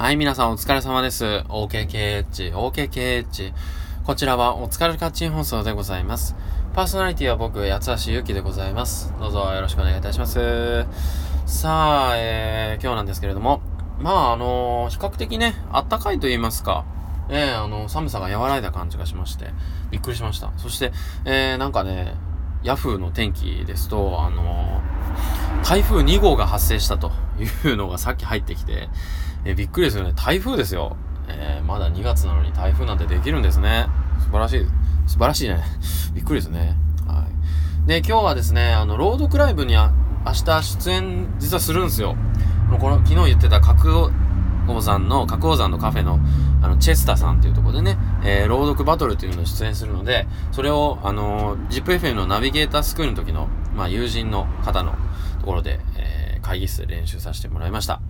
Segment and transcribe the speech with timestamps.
[0.00, 1.26] はい、皆さんお疲れ様です。
[1.26, 3.52] OKKH、OKKH。
[4.02, 6.34] こちらはお疲れカッチン放送でございます。
[6.72, 9.12] パーソナリティは僕、八橋ゆきでございます。
[9.20, 10.86] どうぞよろしくお願いいたします。
[11.44, 13.60] さあ、えー、今日なんですけれども、
[13.98, 16.86] まあ、あの比較的ね、あったかいと言いますか、
[17.28, 19.50] えー、あの、寒さが和らいだ感じがしまして、
[19.90, 20.50] びっくりしました。
[20.56, 20.92] そして、
[21.26, 22.14] えー、なんかね、
[22.62, 24.80] ヤフーの天気ですと、あの
[25.64, 27.12] 台風2号が発生したと
[27.64, 28.88] いうのがさっき入ってきて、
[29.44, 30.12] えびっくりですよね。
[30.14, 30.96] 台風ですよ。
[31.28, 33.86] えーまだ2月なのに台風なんてできるんですね。
[34.18, 34.66] 素晴らしい。
[35.06, 35.62] 素晴らしいね。
[36.14, 36.76] びっくりですね。
[37.06, 37.24] は
[37.84, 37.88] い。
[37.88, 39.92] で、今日はですね、あの、朗読ライブにあ
[40.26, 42.14] 明日出演実はするんですよ。
[42.68, 43.60] もうこの、昨日言ってた
[44.66, 46.18] 角王山の、角王山のカフェの、
[46.62, 54.92] あの、チェスタさんっていうところでね、えー朗読バトルというのを出演するので、それを、あのー、ZIPFM のナビゲータースクールの時の、まあ、友人の方の
[55.40, 58.00] ところで、えー会議室で練習させてもらいました。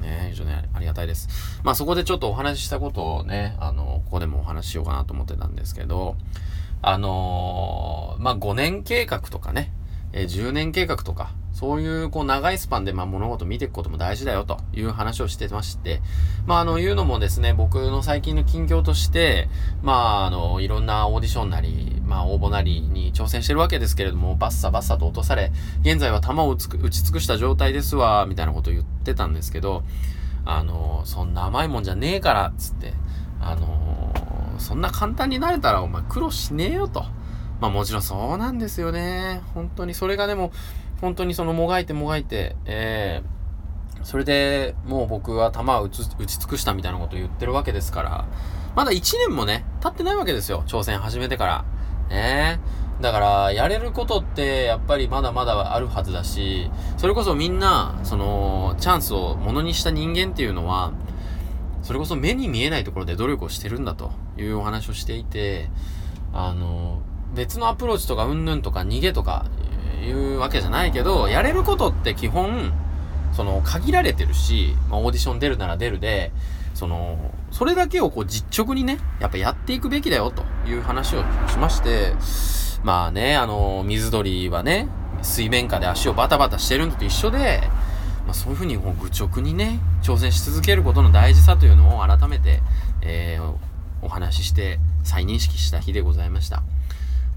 [0.00, 1.60] ね、非常にありがたいです。
[1.62, 6.16] まあそこでちょっとお話ししたことをね、あの、ここでもお話ししようかなと思ってたんですけど、
[6.82, 9.72] あのまあ5年計画とかね、
[10.12, 16.02] えー10年計画とか、そういうこう長いスパンでまあ物事見ていくことも大事だよという話をしてまして、
[16.46, 19.48] まああの言うのもですね、僕の最近の近況として、
[19.80, 29.84] まああの、いろんなオーディションなり、まあ応募なりに挑戦してるわけですけれども、バッサバッサと落とされ、現在は球を打つ打ち尽くした状態ですわ、みたいなことを言ってたんですけど、
[30.44, 32.94] あの、そんな甘いもんじゃねえから、つって、
[33.40, 34.12] あの、
[34.58, 37.04] そんな簡単になれたらお前苦労しねえよと。
[37.60, 39.40] まあもちろんそうなんですよね。
[39.54, 40.50] 本当にそれがでも、
[41.04, 48.24] 本当にそのもがいてもがいて、えー、それでもう僕は球を打ち打ち尽くしたみたいなことを言ってるわけですから、
[48.74, 50.64] まだ1年もね、経ってないわけですよ。
[50.66, 51.64] 挑戦始めてから。
[52.08, 53.02] ねえ。
[53.02, 60.92] だから、やれることって、やっぱりまだまだあるはずだし、それこそみんな、その、チャンスをものにした人間っていうのは、
[61.82, 65.68] それこそ目に見えないところで努力をしてるんだというお話をしていて、
[66.32, 67.02] あの、
[67.34, 69.46] 別のアプローチとかうんぬんとか逃げとか
[70.02, 72.72] いうわけじゃないけど、やれることって基本、
[73.32, 76.32] その、限られてるし、まあ、オーディション出るなら出るで、
[76.74, 82.12] その、それだけをこう実直にね、やっぱやっていくべきだよという話をしまして、
[82.82, 84.88] まあね、あの、水鳥はね、
[85.22, 87.62] 水面下で足をバタバタしてるのと一緒で、
[88.24, 92.60] まあそういうふうにこう愚直にね、挑戦し続けることの大事さというのを改めて、
[93.02, 96.62] えーお話しして再認識した日でございました。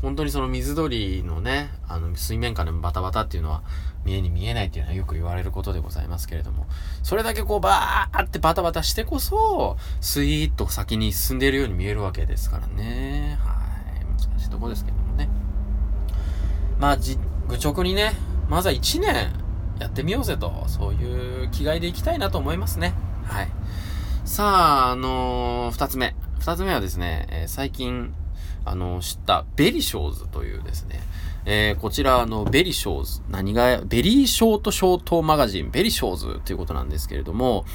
[0.02, 3.64] 本当にその水鳥のね、あの水面下でバタバタっていうのは
[4.06, 6.68] 見えに見えないっていうのはよく言われることでございますけれども、
[7.04, 13.38] それだけこうバーってバタバタしてこそ、スイーッと先に進んでいるように見えるわけですからね。
[13.42, 13.54] は
[14.00, 14.06] い。
[14.06, 15.30] 難しいとこですけどもね。
[16.80, 18.14] まあ、じ、愚直にね、
[18.50, 19.34] まずは1年
[19.80, 22.94] やってみようぜと、そういう気概でいきたいなと思いますね。
[23.26, 23.50] はい。
[24.26, 24.46] さ
[24.88, 26.16] あ、あのー二つ目。
[26.40, 28.14] 二つ目はですね、えー最近、
[28.70, 31.00] あの知ったベリショーズというですね、
[31.46, 33.22] えーこちら、あの、ベリショーズ。
[33.30, 37.66] 何が、ベリーショートショートマガジン、ベリショーズということなんですけれども、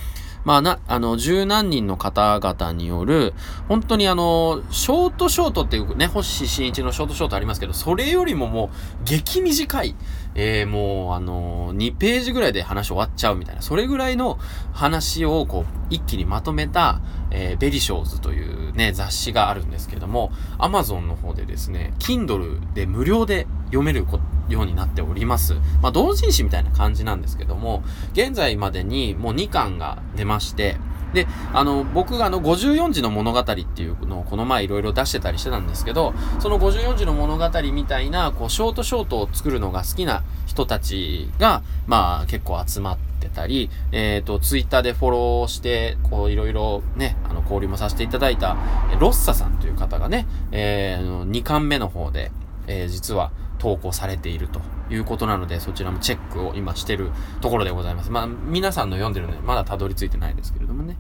[0.45, 3.35] まあな、あの、十何人の方々による、
[3.69, 8.71] 本当にあの、ショートショートっていうね、星新一のショートショートありますけど、それよりもも
[9.01, 9.95] う、激短い、
[10.35, 14.39] えー、もう、あの、2ページぐらいで話終わっちゃうみたいな、それぐらいの
[14.73, 24.07] 話を、こう、一気にまとめた、えー、ベリショーズというね、雑誌があるんですけども、アマゾンの方でですね、Kindle で無料で読める
[24.49, 25.55] ようになっております。
[25.81, 30.77] まあ、同人誌みたいな感じなんですけども、現在までにもう2巻が出まして、
[31.15, 48.57] で、あの、僕があの、54字の物語っていうのをこの前いろいろ出してたりしてたんですけど、その54字の物語みたいな、こう、ショートショートを作るのが好きな人たちが、まあ、結構集まってたり、えっ、と、ツイッターでフォローして、こう、いろいろね、あの、交流もさせていただいた、
[48.99, 52.31] ロッサさんという方がね、えー、2巻目の方で、
[52.67, 58.11] えー実は投稿されているということなので、そちらもチェックを今してるところでございます。
[58.11, 60.99] まあ、皆さんの読んでるので、まだたどり着いてないですけれどもね。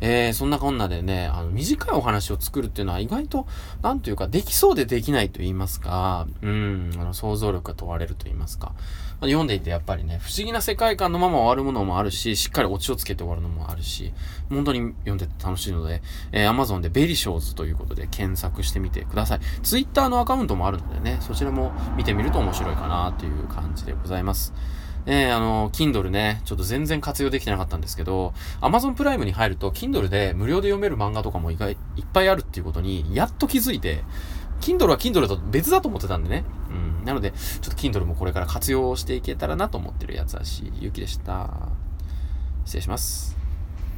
[0.00, 3.46] えー、そんなこんなでね、あの、短いお話を作るっていうのは意外と、
[3.82, 8.72] なんというか、できそうでできないと言いますか、うん、あの、想像力が問われると言いますか。
[9.20, 14.12] 読んでいてやっぱりね、不思議な世界観のまま終わるものもあるし、しっかりオチをつけて終わるのもあるし、
[14.50, 16.02] 本当に読んでて楽しいので、
[16.32, 19.40] えー、Amazon でベリショーズということで検索してみてください。
[19.62, 24.52] Twitter のアカウントもあるのでね、そちらも見てみると面白いかなという感じでございます。
[25.06, 31.78] えー、あの、Kindle ね、ちょっと全然活用できてなかったんですけど、Amazon プライムに入ると、Kindle で無料で読める漫画とかも意外、いっ
[32.12, 34.02] ぱいあるっていうことに、やっと気づいて、
[34.60, 36.44] Kindle は Kindle と別だと思ってたんでね。
[36.70, 37.04] うん。
[37.04, 41.50] なので、ちょっと Kindle もこれから活用していけたらなと思ってるやつだし、ゆきでした。
[42.64, 43.43] 失礼します。